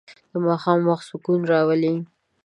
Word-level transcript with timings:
د 0.31 0.33
ماښام 0.45 0.79
وخت 0.89 1.05
سکون 1.09 1.41
راولي. 1.51 1.93